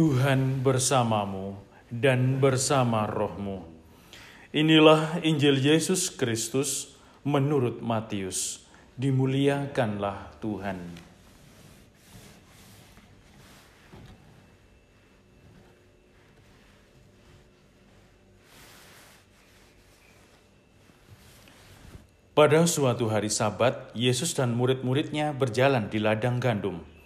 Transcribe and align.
Tuhan 0.00 0.64
bersamamu 0.64 1.60
dan 1.92 2.40
bersama 2.40 3.04
rohmu. 3.04 3.68
Inilah 4.48 5.20
Injil 5.20 5.60
Yesus 5.60 6.08
Kristus 6.08 6.96
menurut 7.20 7.84
Matius. 7.84 8.64
Dimuliakanlah 8.96 10.40
Tuhan. 10.40 10.80
Pada 22.32 22.64
suatu 22.64 23.12
hari 23.12 23.28
Sabat, 23.28 23.92
Yesus 23.92 24.32
dan 24.32 24.56
murid-muridnya 24.56 25.36
berjalan 25.36 25.92
di 25.92 26.00
ladang 26.00 26.40
gandum. 26.40 26.99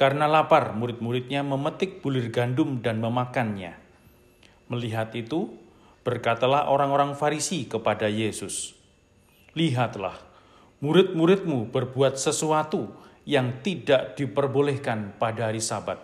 Karena 0.00 0.24
lapar, 0.24 0.72
murid-muridnya 0.72 1.44
memetik 1.44 2.00
bulir 2.00 2.32
gandum 2.32 2.80
dan 2.80 3.04
memakannya. 3.04 3.76
Melihat 4.72 5.12
itu, 5.12 5.52
berkatalah 6.08 6.72
orang-orang 6.72 7.12
Farisi 7.12 7.68
kepada 7.68 8.08
Yesus, 8.08 8.72
"Lihatlah, 9.52 10.16
murid-muridmu 10.80 11.68
berbuat 11.68 12.16
sesuatu 12.16 12.96
yang 13.28 13.60
tidak 13.60 14.16
diperbolehkan 14.16 15.20
pada 15.20 15.52
hari 15.52 15.60
Sabat." 15.60 16.00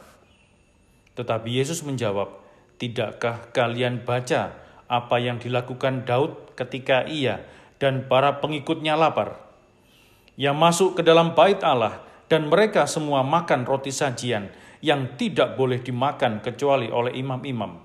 Tetapi 1.17 1.49
Yesus 1.49 1.81
menjawab, 1.81 2.37
"Tidakkah 2.77 3.49
kalian 3.57 4.05
baca 4.05 4.61
apa 4.93 5.17
yang 5.25 5.41
dilakukan 5.41 6.05
Daud 6.05 6.53
ketika 6.53 7.09
ia 7.09 7.49
dan 7.81 8.05
para 8.13 8.45
pengikutnya 8.45 8.93
lapar? 8.93 9.41
Ia 10.37 10.53
masuk 10.53 11.01
ke 11.01 11.03
dalam 11.03 11.33
bait 11.33 11.65
Allah 11.65 12.06
dan 12.27 12.51
mereka 12.51 12.87
semua 12.91 13.23
makan 13.23 13.63
roti 13.63 13.95
sajian 13.95 14.51
yang 14.83 15.15
tidak 15.19 15.55
boleh 15.55 15.81
dimakan 15.81 16.43
kecuali 16.43 16.91
oleh 16.91 17.15
imam-imam. 17.17 17.79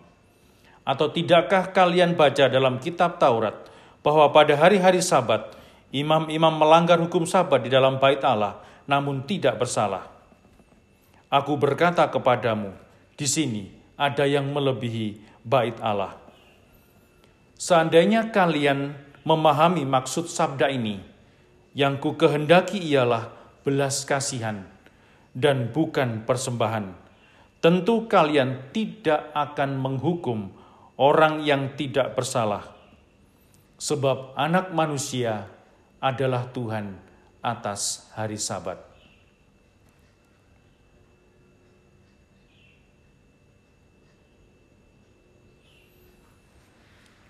Atau 0.82 1.14
tidakkah 1.14 1.72
kalian 1.72 2.18
baca 2.18 2.50
dalam 2.50 2.82
kitab 2.82 3.22
Taurat 3.22 3.54
bahwa 4.02 4.34
pada 4.34 4.58
hari-hari 4.58 5.00
sabat 5.00 5.54
imam-imam 5.94 6.54
melanggar 6.58 6.98
hukum 6.98 7.24
sabat 7.30 7.62
di 7.62 7.70
dalam 7.70 8.02
bait 8.02 8.22
Allah 8.26 8.60
namun 8.90 9.22
tidak 9.24 9.62
bersalah? 9.62 10.10
Aku 11.32 11.56
berkata 11.56 12.04
kepadamu, 12.12 12.76
di 13.16 13.24
sini 13.30 13.64
ada 13.96 14.26
yang 14.28 14.50
melebihi 14.52 15.22
bait 15.46 15.78
Allah. 15.80 16.18
Seandainya 17.56 18.34
kalian 18.34 18.98
memahami 19.22 19.86
maksud 19.86 20.26
sabda 20.28 20.74
ini, 20.74 20.98
yang 21.78 22.02
ku 22.02 22.18
kehendaki 22.18 22.82
ialah 22.82 23.41
belas 23.62 24.04
kasihan 24.04 24.68
dan 25.32 25.72
bukan 25.72 26.28
persembahan. 26.28 26.98
Tentu 27.62 28.10
kalian 28.10 28.74
tidak 28.74 29.30
akan 29.38 29.78
menghukum 29.78 30.50
orang 30.98 31.46
yang 31.46 31.78
tidak 31.78 32.18
bersalah, 32.18 32.74
sebab 33.78 34.34
Anak 34.34 34.74
Manusia 34.74 35.46
adalah 36.02 36.50
Tuhan 36.50 36.98
atas 37.46 38.10
hari 38.18 38.42
Sabat. 38.42 38.82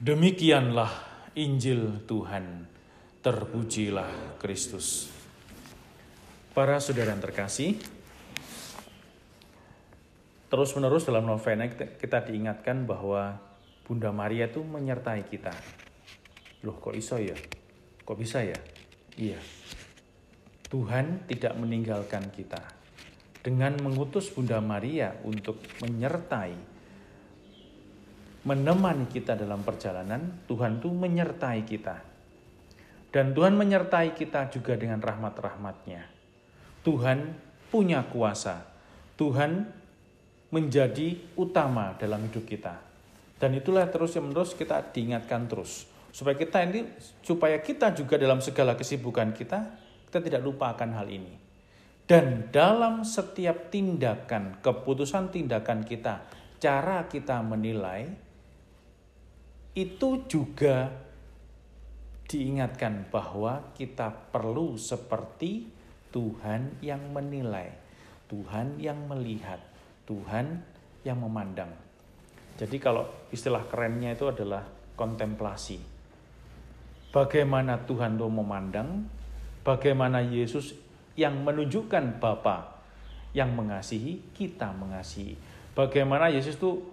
Demikianlah 0.01 0.89
Injil 1.37 2.01
Tuhan. 2.09 2.65
Terpujilah 3.21 4.41
Kristus. 4.41 5.20
Para 6.51 6.83
saudara 6.83 7.15
yang 7.15 7.23
terkasih, 7.23 7.79
terus-menerus 10.51 11.07
dalam 11.07 11.23
novena 11.23 11.63
kita 11.71 12.27
diingatkan 12.27 12.83
bahwa 12.83 13.39
Bunda 13.87 14.11
Maria 14.11 14.51
itu 14.51 14.59
menyertai 14.59 15.23
kita. 15.31 15.55
Loh 16.67 16.75
kok 16.75 16.91
iso 16.91 17.15
ya? 17.17 17.39
Kok 18.03 18.17
bisa 18.19 18.43
ya? 18.43 18.59
Iya. 19.15 19.39
Tuhan 20.67 21.23
tidak 21.27 21.55
meninggalkan 21.55 22.27
kita. 22.35 22.59
Dengan 23.39 23.79
mengutus 23.79 24.27
Bunda 24.31 24.59
Maria 24.59 25.15
untuk 25.23 25.59
menyertai, 25.79 26.53
menemani 28.43 29.07
kita 29.07 29.39
dalam 29.39 29.63
perjalanan, 29.63 30.45
Tuhan 30.51 30.83
itu 30.83 30.91
menyertai 30.91 31.61
kita 31.63 32.11
dan 33.11 33.35
Tuhan 33.35 33.59
menyertai 33.59 34.15
kita 34.15 34.47
juga 34.47 34.79
dengan 34.79 35.03
rahmat-rahmatnya. 35.03 36.20
Tuhan 36.81 37.37
punya 37.69 38.05
kuasa. 38.09 38.65
Tuhan 39.15 39.69
menjadi 40.51 41.15
utama 41.39 41.95
dalam 41.95 42.27
hidup 42.27 42.43
kita. 42.43 42.75
Dan 43.41 43.57
itulah 43.57 43.89
terus 43.89 44.13
yang 44.13 44.29
menerus 44.29 44.53
kita 44.53 44.93
diingatkan 44.93 45.49
terus. 45.49 45.89
Supaya 46.11 46.35
kita 46.35 46.61
ini, 46.67 46.85
supaya 47.23 47.57
kita 47.63 47.95
juga 47.95 48.19
dalam 48.19 48.43
segala 48.43 48.75
kesibukan 48.75 49.31
kita, 49.31 49.59
kita 50.11 50.19
tidak 50.19 50.41
lupa 50.43 50.75
akan 50.75 50.91
hal 50.93 51.07
ini. 51.07 51.39
Dan 52.03 52.51
dalam 52.51 53.07
setiap 53.07 53.71
tindakan, 53.71 54.59
keputusan 54.59 55.31
tindakan 55.31 55.87
kita, 55.87 56.27
cara 56.59 57.07
kita 57.07 57.39
menilai, 57.39 58.11
itu 59.71 60.27
juga 60.27 60.91
diingatkan 62.27 63.07
bahwa 63.07 63.71
kita 63.71 64.11
perlu 64.35 64.75
seperti 64.75 65.80
Tuhan 66.11 66.83
yang 66.83 67.01
menilai, 67.15 67.71
Tuhan 68.27 68.79
yang 68.79 68.99
melihat, 69.07 69.59
Tuhan 70.05 70.59
yang 71.07 71.17
memandang. 71.19 71.71
Jadi 72.59 72.77
kalau 72.77 73.07
istilah 73.31 73.65
kerennya 73.65 74.13
itu 74.13 74.27
adalah 74.27 74.67
kontemplasi. 74.99 75.79
Bagaimana 77.11 77.79
Tuhan 77.83 78.15
itu 78.15 78.27
memandang, 78.27 79.07
bagaimana 79.65 80.23
Yesus 80.23 80.75
yang 81.15 81.43
menunjukkan 81.43 82.21
Bapa 82.23 82.79
yang 83.31 83.55
mengasihi, 83.55 84.35
kita 84.35 84.71
mengasihi. 84.75 85.35
Bagaimana 85.71 86.27
Yesus 86.27 86.59
itu 86.59 86.83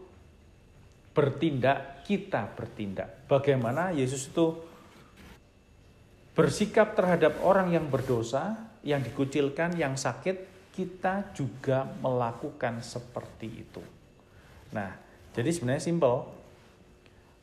bertindak, 1.14 2.06
kita 2.06 2.46
bertindak. 2.54 3.26
Bagaimana 3.26 3.90
Yesus 3.90 4.30
itu 4.30 4.54
bersikap 6.38 6.94
terhadap 6.94 7.42
orang 7.42 7.74
yang 7.74 7.90
berdosa, 7.90 8.67
yang 8.82 9.02
dikucilkan, 9.02 9.74
yang 9.74 9.98
sakit, 9.98 10.70
kita 10.74 11.34
juga 11.34 11.90
melakukan 11.98 12.78
seperti 12.78 13.66
itu. 13.66 13.82
Nah, 14.70 14.94
jadi 15.34 15.50
sebenarnya 15.50 15.82
simpel. 15.82 16.30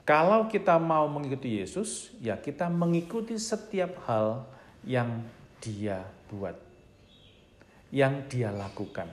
Kalau 0.06 0.46
kita 0.48 0.78
mau 0.78 1.10
mengikuti 1.10 1.60
Yesus, 1.60 2.14
ya 2.22 2.38
kita 2.38 2.70
mengikuti 2.70 3.36
setiap 3.36 4.06
hal 4.06 4.46
yang 4.86 5.26
dia 5.60 6.06
buat, 6.30 6.54
yang 7.90 8.24
dia 8.30 8.54
lakukan. 8.54 9.10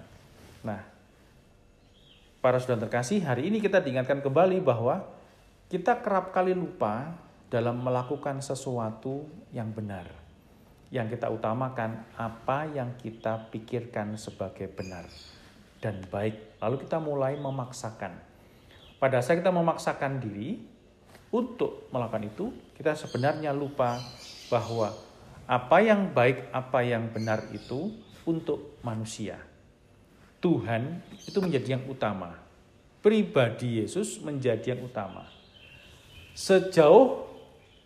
Nah, 0.61 0.85
para 2.45 2.61
saudara 2.61 2.87
terkasih, 2.87 3.25
hari 3.25 3.49
ini 3.49 3.59
kita 3.59 3.81
diingatkan 3.81 4.21
kembali 4.21 4.61
bahwa 4.61 5.03
kita 5.73 5.97
kerap 6.05 6.37
kali 6.37 6.53
lupa 6.53 7.17
dalam 7.49 7.81
melakukan 7.81 8.45
sesuatu 8.45 9.25
yang 9.57 9.73
benar. 9.73 10.22
Yang 10.93 11.17
kita 11.17 11.33
utamakan 11.33 12.05
apa 12.21 12.69
yang 12.69 12.93
kita 13.01 13.49
pikirkan 13.49 14.21
sebagai 14.21 14.69
benar 14.69 15.09
dan 15.83 16.05
baik. 16.13 16.61
Lalu 16.63 16.87
kita 16.87 17.01
mulai 17.01 17.35
memaksakan. 17.41 18.15
Pada 19.03 19.19
saat 19.19 19.43
kita 19.43 19.51
memaksakan 19.51 20.23
diri 20.23 20.63
untuk 21.35 21.91
melakukan 21.91 22.29
itu, 22.29 22.53
kita 22.79 22.95
sebenarnya 22.95 23.51
lupa 23.51 23.99
bahwa 24.47 24.95
apa 25.49 25.77
yang 25.83 26.15
baik, 26.15 26.55
apa 26.55 26.87
yang 26.87 27.11
benar 27.11 27.51
itu 27.51 27.91
untuk 28.23 28.79
manusia. 28.87 29.43
Tuhan 30.39 31.03
itu 31.27 31.39
menjadi 31.43 31.79
yang 31.79 31.85
utama. 31.91 32.39
Pribadi 33.03 33.83
Yesus 33.83 34.23
menjadi 34.23 34.79
yang 34.79 34.87
utama. 34.87 35.27
Sejauh 36.35 37.22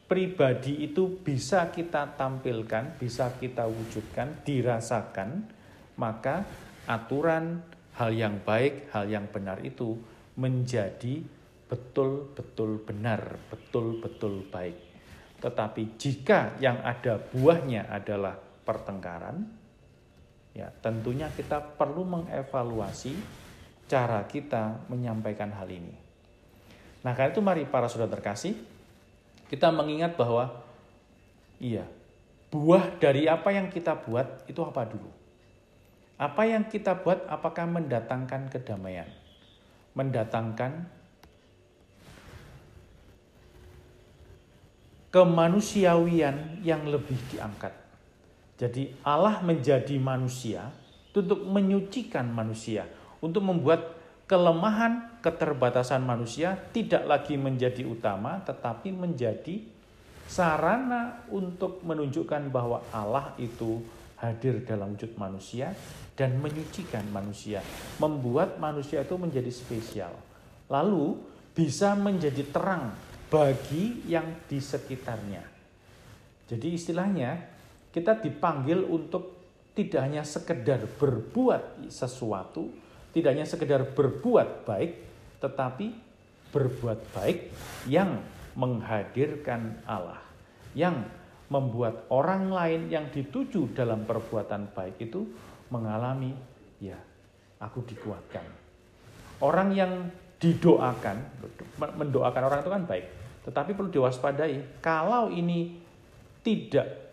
pribadi 0.07 0.87
itu 0.87 1.19
bisa 1.19 1.71
kita 1.75 2.15
tampilkan, 2.15 2.95
bisa 2.99 3.35
kita 3.39 3.67
wujudkan, 3.67 4.43
dirasakan, 4.47 5.51
maka 5.99 6.47
aturan 6.87 7.63
hal 7.99 8.15
yang 8.15 8.39
baik, 8.47 8.91
hal 8.95 9.11
yang 9.11 9.27
benar 9.27 9.59
itu 9.67 9.99
menjadi 10.39 11.27
betul-betul 11.67 12.87
benar, 12.87 13.35
betul-betul 13.51 14.47
baik. 14.47 14.79
Tetapi 15.43 15.83
jika 15.99 16.55
yang 16.63 16.79
ada 16.87 17.19
buahnya 17.19 17.91
adalah 17.91 18.39
pertengkaran, 18.39 19.43
ya 20.55 20.71
tentunya 20.81 21.29
kita 21.35 21.59
perlu 21.77 22.07
mengevaluasi 22.07 23.13
cara 23.91 24.23
kita 24.31 24.87
menyampaikan 24.87 25.51
hal 25.51 25.67
ini. 25.67 25.95
Nah, 27.03 27.15
karena 27.15 27.31
itu 27.31 27.43
mari 27.43 27.63
para 27.67 27.87
saudara 27.87 28.19
terkasih, 28.19 28.76
kita 29.47 29.71
mengingat 29.71 30.19
bahwa 30.19 30.51
iya, 31.63 31.87
buah 32.51 32.99
dari 32.99 33.31
apa 33.31 33.55
yang 33.55 33.71
kita 33.73 33.95
buat 33.95 34.45
itu 34.51 34.61
apa 34.63 34.83
dulu? 34.85 35.11
Apa 36.17 36.49
yang 36.49 36.65
kita 36.67 36.97
buat 36.97 37.29
apakah 37.29 37.69
mendatangkan 37.69 38.49
kedamaian? 38.49 39.09
mendatangkan 39.97 40.85
kemanusiawian 45.09 46.61
yang 46.61 46.85
lebih 46.85 47.17
diangkat. 47.33 47.73
Jadi 48.61 48.93
Allah 49.01 49.41
menjadi 49.41 49.97
manusia 49.97 50.69
untuk 51.17 51.49
menyucikan 51.49 52.29
manusia, 52.29 52.85
untuk 53.25 53.41
membuat 53.41 53.96
kelemahan 54.27 55.23
keterbatasan 55.23 56.03
manusia 56.03 56.59
tidak 56.75 57.07
lagi 57.07 57.39
menjadi 57.39 57.87
utama 57.87 58.43
tetapi 58.43 58.91
menjadi 58.91 59.63
sarana 60.27 61.23
untuk 61.31 61.83
menunjukkan 61.87 62.51
bahwa 62.51 62.83
Allah 62.91 63.31
itu 63.39 63.83
hadir 64.19 64.67
dalam 64.67 64.99
wujud 64.99 65.15
manusia 65.15 65.71
dan 66.17 66.41
menyucikan 66.41 67.05
manusia, 67.13 67.61
membuat 68.01 68.57
manusia 68.57 69.05
itu 69.05 69.15
menjadi 69.21 69.53
spesial. 69.53 70.13
Lalu 70.67 71.21
bisa 71.53 71.95
menjadi 71.95 72.43
terang 72.49 72.97
bagi 73.29 74.03
yang 74.09 74.25
di 74.49 74.59
sekitarnya. 74.59 75.45
Jadi 76.49 76.69
istilahnya 76.73 77.37
kita 77.93 78.19
dipanggil 78.19 78.83
untuk 78.87 79.37
tidak 79.77 80.01
hanya 80.09 80.25
sekedar 80.25 80.89
berbuat 80.97 81.93
sesuatu, 81.93 82.73
tidak 83.17 83.33
hanya 83.33 83.49
sekedar 83.49 83.81
berbuat 83.97 84.69
baik, 84.69 84.93
tetapi 85.41 85.89
berbuat 86.53 87.01
baik 87.17 87.49
yang 87.89 88.21
menghadirkan 88.53 89.81
Allah, 89.89 90.21
yang 90.77 91.01
membuat 91.49 92.05
orang 92.13 92.53
lain 92.53 92.93
yang 92.93 93.09
dituju 93.09 93.73
dalam 93.73 94.05
perbuatan 94.05 94.69
baik 94.69 95.01
itu 95.01 95.25
mengalami, 95.73 96.37
ya, 96.77 97.01
aku 97.57 97.89
dikuatkan. 97.89 98.45
Orang 99.41 99.73
yang 99.73 100.13
didoakan, 100.37 101.17
mendoakan 101.81 102.43
orang 102.45 102.61
itu 102.61 102.69
kan 102.69 102.85
baik. 102.85 103.07
Tetapi 103.49 103.71
perlu 103.73 103.89
diwaspadai, 103.97 104.85
kalau 104.85 105.33
ini 105.33 105.81
tidak 106.45 107.06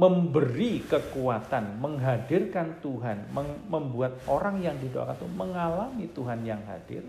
memberi 0.00 0.80
kekuatan, 0.88 1.76
menghadirkan 1.76 2.80
Tuhan, 2.80 3.28
membuat 3.68 4.16
orang 4.24 4.64
yang 4.64 4.80
didoakan 4.80 5.12
itu 5.12 5.28
mengalami 5.28 6.04
Tuhan 6.16 6.40
yang 6.48 6.64
hadir, 6.64 7.04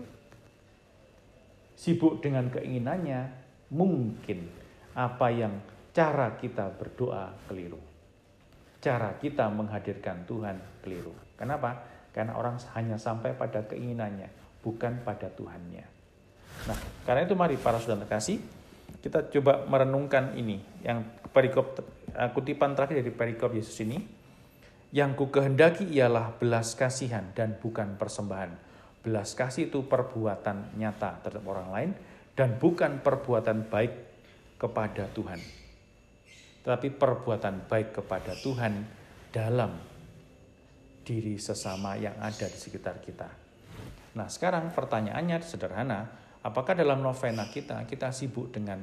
sibuk 1.72 2.20
dengan 2.20 2.52
keinginannya, 2.52 3.32
mungkin 3.72 4.44
apa 4.92 5.32
yang 5.32 5.56
cara 5.96 6.36
kita 6.36 6.68
berdoa 6.76 7.32
keliru. 7.48 7.80
Cara 8.84 9.16
kita 9.16 9.48
menghadirkan 9.48 10.28
Tuhan 10.28 10.84
keliru. 10.84 11.16
Kenapa? 11.40 11.88
Karena 12.12 12.36
orang 12.36 12.60
hanya 12.76 13.00
sampai 13.00 13.32
pada 13.32 13.64
keinginannya, 13.72 14.28
bukan 14.60 15.00
pada 15.00 15.32
Tuhannya. 15.32 15.84
Nah, 16.68 16.78
karena 17.08 17.24
itu 17.24 17.32
mari 17.32 17.56
para 17.56 17.80
saudara 17.80 18.04
kasih, 18.04 18.36
kita 19.00 19.32
coba 19.32 19.64
merenungkan 19.64 20.36
ini 20.36 20.60
yang 20.84 21.00
perikop 21.32 21.80
kutipan 22.32 22.76
terakhir 22.76 23.00
dari 23.00 23.12
perikop 23.12 23.52
Yesus 23.52 23.76
ini. 23.84 23.98
Yang 24.92 25.10
ku 25.16 25.26
kehendaki 25.32 25.88
ialah 25.88 26.36
belas 26.36 26.76
kasihan 26.76 27.32
dan 27.32 27.56
bukan 27.56 27.96
persembahan. 27.96 28.52
Belas 29.00 29.32
kasih 29.32 29.72
itu 29.72 29.88
perbuatan 29.88 30.76
nyata 30.76 31.24
terhadap 31.24 31.44
orang 31.48 31.68
lain 31.72 31.90
dan 32.36 32.60
bukan 32.60 33.00
perbuatan 33.00 33.72
baik 33.72 33.92
kepada 34.60 35.08
Tuhan. 35.10 35.40
Tetapi 36.62 36.88
perbuatan 36.94 37.66
baik 37.66 37.98
kepada 37.98 38.36
Tuhan 38.36 38.84
dalam 39.32 39.72
diri 41.02 41.34
sesama 41.40 41.98
yang 41.98 42.14
ada 42.22 42.46
di 42.46 42.58
sekitar 42.60 43.02
kita. 43.02 43.26
Nah, 44.12 44.28
sekarang 44.28 44.70
pertanyaannya 44.70 45.40
sederhana, 45.42 46.06
apakah 46.44 46.76
dalam 46.76 47.00
novena 47.00 47.48
kita 47.48 47.82
kita 47.88 48.14
sibuk 48.14 48.52
dengan 48.54 48.78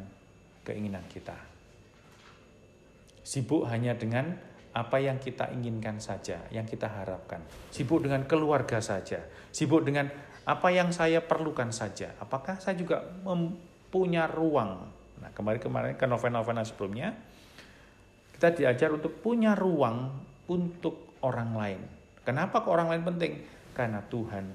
keinginan 0.65 1.05
kita? 1.07 1.48
Sibuk 3.29 3.69
hanya 3.69 3.93
dengan 3.93 4.33
apa 4.73 4.97
yang 4.97 5.21
kita 5.21 5.53
inginkan 5.53 6.01
saja, 6.01 6.49
yang 6.49 6.65
kita 6.65 6.89
harapkan. 6.89 7.45
Sibuk 7.69 8.01
dengan 8.01 8.25
keluarga 8.25 8.81
saja. 8.81 9.21
Sibuk 9.53 9.85
dengan 9.85 10.09
apa 10.49 10.73
yang 10.73 10.89
saya 10.89 11.21
perlukan 11.21 11.69
saja. 11.69 12.17
Apakah 12.17 12.57
saya 12.57 12.73
juga 12.73 13.05
mempunyai 13.21 14.25
ruang? 14.33 14.81
Nah, 15.21 15.29
kemarin-kemarin 15.29 15.93
ke 15.93 16.09
novena-novena 16.09 16.65
sebelumnya, 16.65 17.13
kita 18.33 18.49
diajar 18.49 18.97
untuk 18.97 19.21
punya 19.21 19.53
ruang 19.53 20.09
untuk 20.49 21.13
orang 21.21 21.53
lain. 21.53 21.81
Kenapa 22.25 22.65
ke 22.65 22.69
orang 22.73 22.89
lain 22.89 23.03
penting? 23.13 23.33
Karena 23.77 24.01
Tuhan 24.09 24.49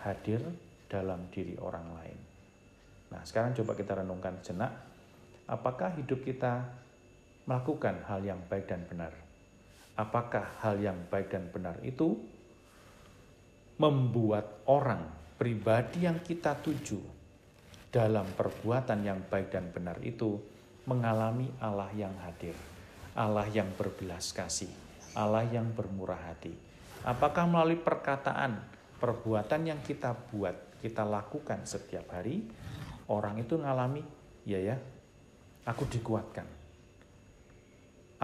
hadir 0.00 0.40
dalam 0.88 1.28
diri 1.28 1.60
orang 1.60 1.92
lain. 1.92 2.18
Nah, 3.12 3.20
sekarang 3.20 3.52
coba 3.52 3.76
kita 3.76 4.00
renungkan 4.00 4.40
jenak. 4.40 4.72
Apakah 5.44 5.92
hidup 6.00 6.24
kita 6.24 6.83
melakukan 7.44 8.04
hal 8.08 8.24
yang 8.24 8.40
baik 8.48 8.68
dan 8.68 8.84
benar. 8.88 9.12
Apakah 9.94 10.58
hal 10.64 10.80
yang 10.82 10.98
baik 11.06 11.30
dan 11.30 11.46
benar 11.54 11.78
itu 11.86 12.18
membuat 13.78 14.64
orang 14.66 15.06
pribadi 15.38 16.06
yang 16.06 16.18
kita 16.22 16.58
tuju 16.58 16.98
dalam 17.94 18.26
perbuatan 18.34 19.06
yang 19.06 19.22
baik 19.30 19.54
dan 19.54 19.70
benar 19.70 19.98
itu 20.02 20.38
mengalami 20.84 21.46
Allah 21.62 21.90
yang 21.94 22.12
hadir, 22.26 22.58
Allah 23.14 23.46
yang 23.50 23.70
berbelas 23.78 24.34
kasih, 24.34 24.70
Allah 25.14 25.46
yang 25.46 25.70
bermurah 25.70 26.18
hati. 26.18 26.52
Apakah 27.06 27.46
melalui 27.46 27.78
perkataan, 27.78 28.58
perbuatan 28.98 29.62
yang 29.68 29.80
kita 29.84 30.16
buat, 30.32 30.56
kita 30.82 31.06
lakukan 31.06 31.62
setiap 31.68 32.10
hari, 32.10 32.42
orang 33.06 33.38
itu 33.38 33.54
mengalami, 33.60 34.02
ya 34.42 34.58
ya, 34.58 34.76
aku 35.68 35.86
dikuatkan, 35.86 36.44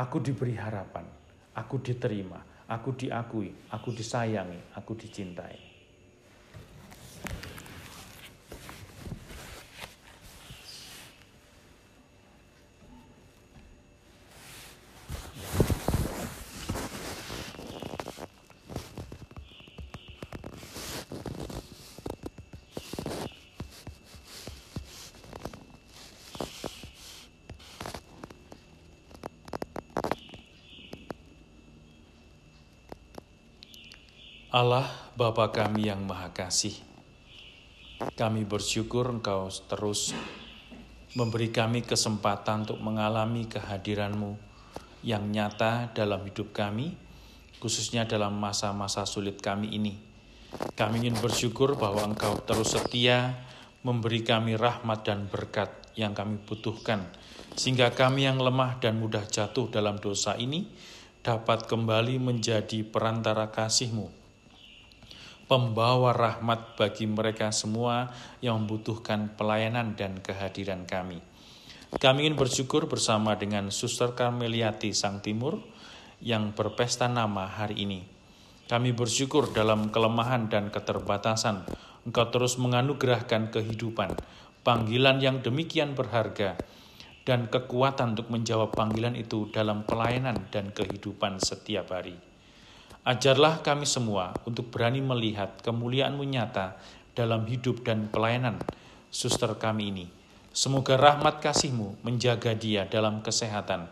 Aku 0.01 0.17
diberi 0.25 0.57
harapan, 0.57 1.05
aku 1.53 1.77
diterima, 1.85 2.41
aku 2.65 2.97
diakui, 2.97 3.69
aku 3.69 3.93
disayangi, 3.93 4.73
aku 4.73 4.97
dicintai. 4.97 5.70
Allah 34.51 34.91
Bapa 35.15 35.55
kami 35.55 35.87
yang 35.87 36.11
Maha 36.11 36.35
Kasih, 36.35 36.75
kami 38.19 38.43
bersyukur 38.43 39.07
Engkau 39.07 39.47
terus 39.71 40.11
memberi 41.15 41.55
kami 41.55 41.87
kesempatan 41.87 42.67
untuk 42.67 42.83
mengalami 42.83 43.47
kehadiran-Mu 43.47 44.35
yang 45.07 45.31
nyata 45.31 45.95
dalam 45.95 46.27
hidup 46.27 46.51
kami, 46.51 46.99
khususnya 47.63 48.11
dalam 48.11 48.43
masa-masa 48.43 49.07
sulit 49.07 49.39
kami 49.39 49.71
ini. 49.71 49.95
Kami 50.75 51.07
ingin 51.07 51.15
bersyukur 51.23 51.79
bahwa 51.79 52.11
Engkau 52.11 52.43
terus 52.43 52.75
setia 52.75 53.47
memberi 53.87 54.27
kami 54.27 54.59
rahmat 54.59 55.07
dan 55.07 55.31
berkat 55.31 55.71
yang 55.95 56.11
kami 56.11 56.43
butuhkan, 56.43 57.07
sehingga 57.55 57.95
kami 57.95 58.27
yang 58.27 58.43
lemah 58.43 58.83
dan 58.83 58.99
mudah 58.99 59.23
jatuh 59.31 59.71
dalam 59.71 60.03
dosa 60.03 60.35
ini 60.35 60.67
dapat 61.23 61.71
kembali 61.71 62.19
menjadi 62.19 62.83
perantara 62.83 63.55
kasih-Mu 63.55 64.20
pembawa 65.51 66.15
rahmat 66.15 66.79
bagi 66.79 67.11
mereka 67.11 67.51
semua 67.51 68.15
yang 68.39 68.63
membutuhkan 68.63 69.35
pelayanan 69.35 69.99
dan 69.99 70.23
kehadiran 70.23 70.87
kami. 70.87 71.19
Kami 71.91 72.23
ingin 72.23 72.39
bersyukur 72.39 72.87
bersama 72.87 73.35
dengan 73.35 73.75
Suster 73.75 74.15
Karmeliati 74.15 74.95
Sang 74.95 75.19
Timur 75.19 75.59
yang 76.23 76.55
berpesta 76.55 77.11
nama 77.11 77.51
hari 77.51 77.83
ini. 77.83 78.07
Kami 78.71 78.95
bersyukur 78.95 79.51
dalam 79.51 79.91
kelemahan 79.91 80.47
dan 80.47 80.71
keterbatasan, 80.71 81.67
Engkau 82.07 82.31
terus 82.31 82.55
menganugerahkan 82.55 83.51
kehidupan, 83.51 84.15
panggilan 84.63 85.19
yang 85.19 85.43
demikian 85.43 85.99
berharga, 85.99 86.55
dan 87.27 87.51
kekuatan 87.51 88.15
untuk 88.15 88.31
menjawab 88.31 88.71
panggilan 88.71 89.19
itu 89.19 89.51
dalam 89.51 89.83
pelayanan 89.83 90.47
dan 90.55 90.71
kehidupan 90.71 91.43
setiap 91.43 91.91
hari. 91.91 92.30
Ajarlah 93.01 93.65
kami 93.65 93.89
semua 93.89 94.37
untuk 94.45 94.69
berani 94.69 95.01
melihat 95.01 95.57
kemuliaan-Mu 95.65 96.21
nyata 96.21 96.77
dalam 97.17 97.49
hidup 97.49 97.81
dan 97.81 98.13
pelayanan 98.13 98.61
suster 99.09 99.57
kami 99.57 99.89
ini. 99.89 100.07
Semoga 100.53 101.01
rahmat 101.01 101.41
kasih-Mu 101.41 102.05
menjaga 102.05 102.53
dia 102.53 102.85
dalam 102.85 103.25
kesehatan, 103.25 103.89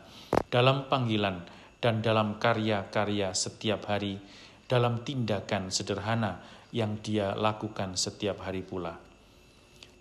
dalam 0.52 0.90
panggilan, 0.92 1.40
dan 1.78 2.02
dalam 2.02 2.36
karya-karya 2.36 3.32
setiap 3.32 3.86
hari, 3.88 4.18
dalam 4.66 5.00
tindakan 5.06 5.70
sederhana 5.70 6.42
yang 6.74 7.00
dia 7.00 7.32
lakukan 7.32 7.96
setiap 7.96 8.44
hari 8.44 8.60
pula. 8.60 8.98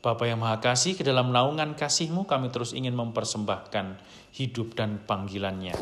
Bapa 0.03 0.27
yang 0.27 0.43
Maha 0.43 0.59
Kasih, 0.59 0.99
ke 0.99 1.03
dalam 1.07 1.31
naungan 1.31 1.79
kasih-Mu 1.79 2.27
kami 2.27 2.51
terus 2.51 2.75
ingin 2.75 2.93
mempersembahkan 2.93 3.97
hidup 4.35 4.75
dan 4.75 4.99
panggilannya. 4.99 5.77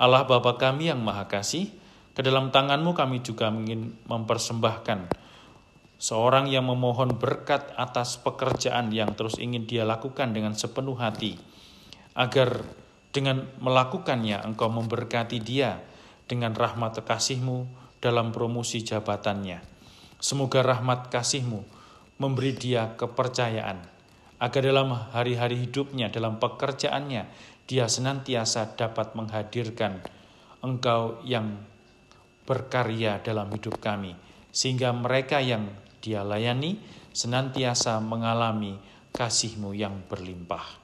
Allah 0.00 0.24
Bapa 0.24 0.56
kami 0.58 0.88
yang 0.88 1.02
Maha 1.02 1.28
Kasih, 1.28 1.81
ke 2.12 2.20
dalam 2.20 2.52
tangan-Mu 2.52 2.92
kami 2.92 3.24
juga 3.24 3.48
ingin 3.48 3.96
mempersembahkan 4.04 5.08
seorang 6.02 6.50
yang 6.50 6.66
memohon 6.66 7.14
berkat 7.14 7.70
atas 7.78 8.18
pekerjaan 8.18 8.90
yang 8.90 9.14
terus 9.14 9.38
ingin 9.38 9.70
dia 9.70 9.86
lakukan 9.86 10.34
dengan 10.34 10.52
sepenuh 10.58 10.98
hati, 10.98 11.38
agar 12.18 12.66
dengan 13.14 13.46
melakukannya 13.62 14.42
engkau 14.42 14.66
memberkati 14.66 15.38
dia 15.38 15.78
dengan 16.26 16.58
rahmat 16.58 17.00
kasih-Mu 17.06 17.70
dalam 18.02 18.34
promosi 18.34 18.82
jabatannya. 18.82 19.62
Semoga 20.18 20.66
rahmat 20.66 21.06
kasih-Mu 21.06 21.62
memberi 22.18 22.50
dia 22.58 22.98
kepercayaan, 22.98 23.78
agar 24.42 24.62
dalam 24.62 24.90
hari-hari 25.14 25.70
hidupnya, 25.70 26.10
dalam 26.10 26.42
pekerjaannya, 26.42 27.30
dia 27.70 27.86
senantiasa 27.86 28.74
dapat 28.74 29.14
menghadirkan 29.14 30.02
engkau 30.66 31.22
yang 31.22 31.62
berkarya 32.52 33.24
dalam 33.24 33.48
hidup 33.48 33.80
kami, 33.80 34.12
sehingga 34.52 34.92
mereka 34.92 35.40
yang 35.40 35.72
dia 36.04 36.20
layani 36.20 36.76
senantiasa 37.16 37.96
mengalami 38.04 38.76
kasih-Mu 39.16 39.72
yang 39.72 40.04
berlimpah. 40.04 40.76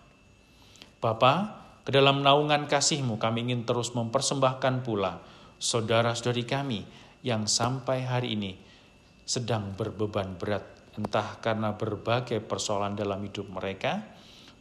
Bapa, 0.97 1.61
ke 1.85 1.93
dalam 1.93 2.25
naungan 2.25 2.65
kasih-Mu 2.65 3.21
kami 3.21 3.45
ingin 3.45 3.69
terus 3.69 3.93
mempersembahkan 3.93 4.81
pula 4.81 5.21
saudara-saudari 5.61 6.49
kami 6.49 6.89
yang 7.21 7.45
sampai 7.45 8.09
hari 8.09 8.33
ini 8.33 8.57
sedang 9.29 9.77
berbeban 9.77 10.41
berat, 10.41 10.65
entah 10.97 11.37
karena 11.45 11.77
berbagai 11.77 12.41
persoalan 12.41 12.97
dalam 12.97 13.21
hidup 13.21 13.45
mereka, 13.53 14.09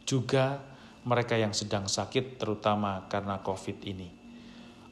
juga 0.04 0.60
mereka 1.08 1.40
yang 1.40 1.56
sedang 1.56 1.88
sakit 1.88 2.36
terutama 2.36 3.08
karena 3.08 3.40
COVID 3.40 3.78
ini. 3.88 4.08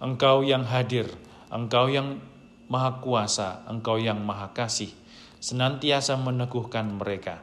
Engkau 0.01 0.41
yang 0.41 0.65
hadir, 0.65 1.09
Engkau 1.47 1.87
yang 1.87 2.19
maha 2.67 2.99
kuasa, 2.99 3.63
Engkau 3.71 4.03
yang 4.03 4.19
maha 4.19 4.51
kasih, 4.51 4.91
senantiasa 5.39 6.19
meneguhkan 6.19 6.99
mereka. 6.99 7.43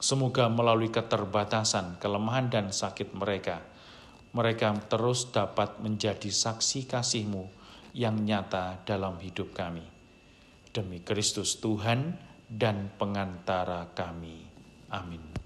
Semoga 0.00 0.48
melalui 0.48 0.88
keterbatasan, 0.88 2.00
kelemahan, 2.00 2.48
dan 2.48 2.72
sakit 2.72 3.12
mereka, 3.16 3.60
mereka 4.32 4.72
terus 4.88 5.28
dapat 5.28 5.80
menjadi 5.80 6.28
saksi 6.28 6.88
kasih-Mu 6.88 7.44
yang 7.94 8.18
nyata 8.24 8.82
dalam 8.82 9.16
hidup 9.22 9.54
kami. 9.54 9.84
Demi 10.74 11.00
Kristus 11.06 11.62
Tuhan 11.62 12.18
dan 12.50 12.90
pengantara 12.98 13.94
kami. 13.94 14.42
Amin. 14.90 15.43